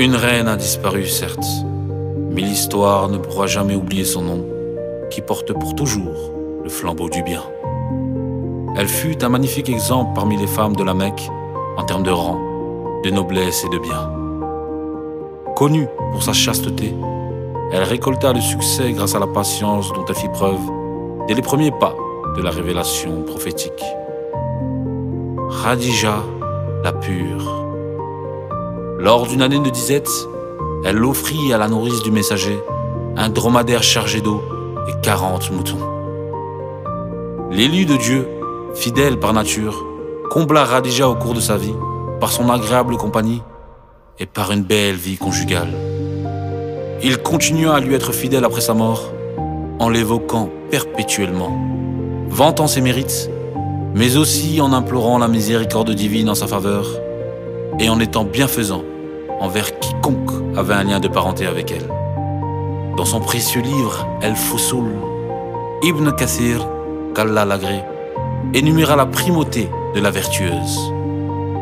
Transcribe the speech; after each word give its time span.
Une 0.00 0.16
reine 0.16 0.48
a 0.48 0.56
disparu, 0.56 1.06
certes, 1.06 1.44
mais 2.30 2.40
l'histoire 2.40 3.10
ne 3.10 3.18
pourra 3.18 3.46
jamais 3.46 3.74
oublier 3.74 4.06
son 4.06 4.22
nom, 4.22 4.46
qui 5.10 5.20
porte 5.20 5.52
pour 5.52 5.74
toujours 5.74 6.32
le 6.64 6.70
flambeau 6.70 7.10
du 7.10 7.22
bien. 7.22 7.42
Elle 8.78 8.88
fut 8.88 9.22
un 9.22 9.28
magnifique 9.28 9.68
exemple 9.68 10.12
parmi 10.14 10.38
les 10.38 10.46
femmes 10.46 10.74
de 10.74 10.84
la 10.84 10.94
Mecque 10.94 11.28
en 11.76 11.84
termes 11.84 12.02
de 12.02 12.10
rang, 12.10 12.40
de 13.04 13.10
noblesse 13.10 13.62
et 13.62 13.68
de 13.68 13.76
bien. 13.76 14.10
Connue 15.54 15.88
pour 16.12 16.22
sa 16.22 16.32
chasteté, 16.32 16.94
elle 17.70 17.82
récolta 17.82 18.32
le 18.32 18.40
succès 18.40 18.92
grâce 18.92 19.14
à 19.14 19.18
la 19.18 19.26
patience 19.26 19.92
dont 19.92 20.06
elle 20.08 20.14
fit 20.14 20.30
preuve 20.30 20.62
dès 21.28 21.34
les 21.34 21.42
premiers 21.42 21.72
pas 21.72 21.94
de 22.38 22.42
la 22.42 22.50
révélation 22.50 23.20
prophétique. 23.24 23.84
Khadija 25.62 26.24
la 26.84 26.92
pure. 26.94 27.69
Lors 29.00 29.26
d'une 29.26 29.40
année 29.40 29.58
de 29.58 29.70
disette, 29.70 30.10
elle 30.84 31.02
offrit 31.02 31.54
à 31.54 31.58
la 31.58 31.68
nourrice 31.68 32.02
du 32.02 32.10
messager 32.10 32.60
un 33.16 33.30
dromadaire 33.30 33.82
chargé 33.82 34.20
d'eau 34.20 34.42
et 34.88 35.00
quarante 35.00 35.50
moutons. 35.50 35.78
L'élu 37.50 37.86
de 37.86 37.96
Dieu, 37.96 38.28
fidèle 38.74 39.18
par 39.18 39.32
nature, 39.32 39.86
combla 40.28 40.66
Khadija 40.66 41.08
au 41.08 41.14
cours 41.14 41.32
de 41.32 41.40
sa 41.40 41.56
vie 41.56 41.74
par 42.20 42.30
son 42.30 42.50
agréable 42.50 42.98
compagnie 42.98 43.42
et 44.18 44.26
par 44.26 44.52
une 44.52 44.64
belle 44.64 44.96
vie 44.96 45.16
conjugale. 45.16 45.72
Il 47.02 47.22
continua 47.22 47.76
à 47.76 47.80
lui 47.80 47.94
être 47.94 48.12
fidèle 48.12 48.44
après 48.44 48.60
sa 48.60 48.74
mort 48.74 49.10
en 49.78 49.88
l'évoquant 49.88 50.50
perpétuellement, 50.70 51.56
vantant 52.28 52.66
ses 52.66 52.82
mérites, 52.82 53.30
mais 53.94 54.18
aussi 54.18 54.60
en 54.60 54.74
implorant 54.74 55.16
la 55.16 55.28
miséricorde 55.28 55.90
divine 55.92 56.28
en 56.28 56.34
sa 56.34 56.46
faveur 56.46 56.84
et 57.78 57.88
en 57.88 58.00
étant 58.00 58.24
bienfaisant 58.24 58.82
envers 59.40 59.78
quiconque 59.78 60.30
avait 60.56 60.74
un 60.74 60.84
lien 60.84 61.00
de 61.00 61.08
parenté 61.08 61.46
avec 61.46 61.70
elle. 61.70 61.88
Dans 62.96 63.04
son 63.04 63.20
précieux 63.20 63.62
livre 63.62 64.06
El 64.20 64.36
Fusul, 64.36 64.92
Ibn 65.82 66.10
Kathir, 66.12 66.66
qu'Allah 67.14 67.44
l'agré, 67.44 67.82
énuméra 68.52 68.96
la 68.96 69.06
primauté 69.06 69.70
de 69.94 70.00
la 70.00 70.10
vertueuse. 70.10 70.92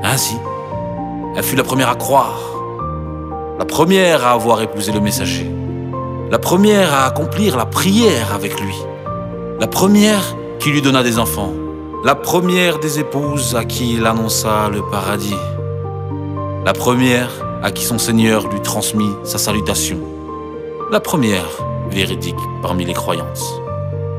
Ainsi, 0.02 0.36
elle 1.36 1.42
fut 1.42 1.56
la 1.56 1.62
première 1.62 1.90
à 1.90 1.94
croire, 1.94 2.40
la 3.58 3.64
première 3.64 4.26
à 4.26 4.32
avoir 4.32 4.60
épousé 4.62 4.92
le 4.92 5.00
messager, 5.00 5.48
la 6.30 6.38
première 6.38 6.92
à 6.92 7.06
accomplir 7.06 7.56
la 7.56 7.66
prière 7.66 8.34
avec 8.34 8.60
lui, 8.60 8.74
la 9.60 9.66
première 9.66 10.36
qui 10.58 10.70
lui 10.70 10.82
donna 10.82 11.02
des 11.02 11.18
enfants, 11.18 11.52
la 12.04 12.14
première 12.14 12.78
des 12.78 12.98
épouses 12.98 13.54
à 13.54 13.64
qui 13.64 13.94
il 13.94 14.06
annonça 14.06 14.68
le 14.68 14.82
paradis, 14.82 15.36
la 16.64 16.72
première 16.72 17.30
à 17.62 17.70
qui 17.70 17.84
son 17.84 17.98
Seigneur 17.98 18.48
lui 18.48 18.60
transmit 18.60 19.10
sa 19.24 19.38
salutation, 19.38 19.98
la 20.90 21.00
première 21.00 21.48
véridique 21.90 22.38
parmi 22.62 22.84
les 22.84 22.94
croyantes. 22.94 23.60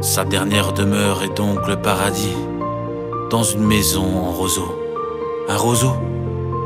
Sa 0.01 0.25
dernière 0.25 0.73
demeure 0.73 1.23
est 1.23 1.35
donc 1.35 1.67
le 1.67 1.75
paradis, 1.75 2.35
dans 3.29 3.43
une 3.43 3.65
maison 3.65 4.05
en 4.05 4.31
roseau. 4.31 4.75
Un 5.47 5.57
roseau 5.57 5.93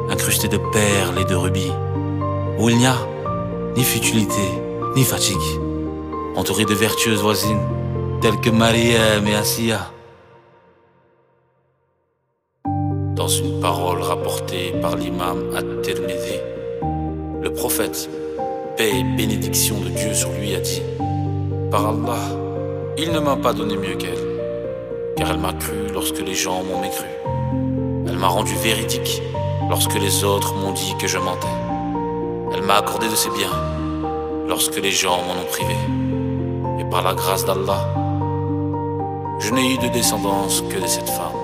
incrusté 0.09 0.47
de 0.47 0.57
perles 0.57 1.19
et 1.19 1.25
de 1.25 1.35
rubis, 1.35 1.71
où 2.59 2.69
il 2.69 2.77
n'y 2.77 2.85
a 2.85 2.97
ni 3.75 3.83
futilité, 3.83 4.47
ni 4.95 5.03
fatigue, 5.03 5.37
entouré 6.35 6.65
de 6.65 6.73
vertueuses 6.73 7.21
voisines 7.21 7.61
telles 8.21 8.39
que 8.39 8.49
Mariam 8.49 9.27
et 9.27 9.35
Asiya. 9.35 9.91
Dans 13.15 13.27
une 13.27 13.59
parole 13.59 14.01
rapportée 14.01 14.73
par 14.81 14.95
l'imam 14.95 15.55
At-Tirmidhi, 15.55 16.39
le 17.41 17.53
prophète, 17.53 18.09
paix 18.75 18.89
et 18.89 19.03
bénédiction 19.03 19.79
de 19.81 19.89
Dieu 19.89 20.15
sur 20.15 20.31
lui, 20.31 20.55
a 20.55 20.59
dit 20.59 20.81
Par 21.69 21.89
Allah, 21.89 22.35
il 22.97 23.11
ne 23.11 23.19
m'a 23.19 23.35
pas 23.35 23.53
donné 23.53 23.77
mieux 23.77 23.95
qu'elle, 23.95 24.17
car 25.15 25.29
elle 25.29 25.37
m'a 25.37 25.53
cru 25.53 25.87
lorsque 25.93 26.25
les 26.25 26.33
gens 26.33 26.63
m'ont 26.63 26.81
mécru. 26.81 27.05
Elle 28.07 28.17
m'a 28.17 28.29
rendu 28.29 28.55
véridique 28.55 29.21
lorsque 29.69 29.93
les 29.93 30.23
autres 30.23 30.55
m'ont 30.55 30.73
dit 30.73 30.95
que 30.99 31.07
je 31.07 31.19
mentais. 31.19 31.47
Elle 32.55 32.63
m'a 32.63 32.77
accordé 32.77 33.07
de 33.07 33.15
ses 33.15 33.29
biens 33.29 33.53
lorsque 34.47 34.81
les 34.81 34.91
gens 34.91 35.17
m'en 35.17 35.39
ont 35.39 35.51
privé. 35.51 35.75
Et 36.79 36.85
par 36.89 37.03
la 37.03 37.13
grâce 37.13 37.45
d'Allah, 37.45 37.87
je 39.39 39.53
n'ai 39.53 39.75
eu 39.75 39.77
de 39.77 39.87
descendance 39.89 40.61
que 40.61 40.79
de 40.79 40.87
cette 40.87 41.09
femme. 41.09 41.42